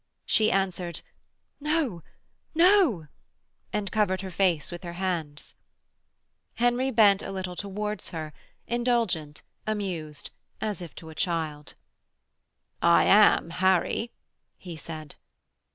[0.25, 1.01] She answered:
[1.59, 2.01] 'No,
[2.55, 3.05] no,'
[3.71, 5.53] and covered her face with her hands.
[6.55, 8.33] Henry bent a little towards her,
[8.65, 11.75] indulgent, amused, and gentle as if to a child.
[12.81, 14.09] 'I am Harry,'
[14.57, 15.13] he said.